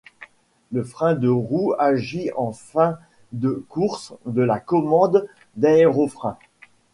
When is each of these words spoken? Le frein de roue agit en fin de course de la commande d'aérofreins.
Le 0.71 0.83
frein 0.83 1.13
de 1.13 1.29
roue 1.29 1.75
agit 1.77 2.31
en 2.35 2.53
fin 2.53 2.97
de 3.33 3.63
course 3.69 4.15
de 4.25 4.41
la 4.41 4.59
commande 4.59 5.27
d'aérofreins. 5.57 6.39